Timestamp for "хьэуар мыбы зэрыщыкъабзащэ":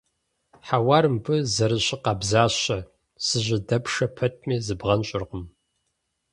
0.67-2.77